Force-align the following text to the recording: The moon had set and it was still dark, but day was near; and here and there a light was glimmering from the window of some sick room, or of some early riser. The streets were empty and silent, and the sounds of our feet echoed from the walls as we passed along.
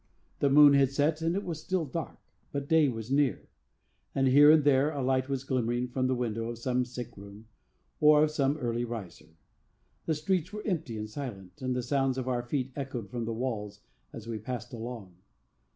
The 0.39 0.49
moon 0.49 0.73
had 0.73 0.89
set 0.89 1.21
and 1.21 1.35
it 1.35 1.43
was 1.43 1.61
still 1.61 1.85
dark, 1.85 2.17
but 2.51 2.67
day 2.67 2.87
was 2.89 3.11
near; 3.11 3.47
and 4.15 4.27
here 4.27 4.49
and 4.49 4.63
there 4.63 4.89
a 4.89 5.03
light 5.03 5.29
was 5.29 5.43
glimmering 5.43 5.87
from 5.89 6.07
the 6.07 6.15
window 6.15 6.49
of 6.49 6.57
some 6.57 6.85
sick 6.85 7.15
room, 7.15 7.47
or 7.99 8.23
of 8.23 8.31
some 8.31 8.57
early 8.57 8.83
riser. 8.83 9.37
The 10.07 10.15
streets 10.15 10.51
were 10.51 10.65
empty 10.65 10.97
and 10.97 11.07
silent, 11.07 11.61
and 11.61 11.75
the 11.75 11.83
sounds 11.83 12.17
of 12.17 12.27
our 12.27 12.41
feet 12.41 12.73
echoed 12.75 13.11
from 13.11 13.25
the 13.25 13.33
walls 13.35 13.81
as 14.11 14.25
we 14.27 14.39
passed 14.39 14.73
along. 14.73 15.17